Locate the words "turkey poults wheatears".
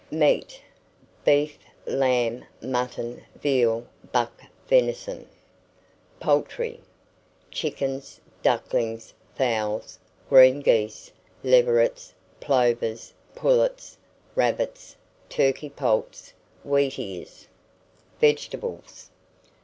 15.29-17.45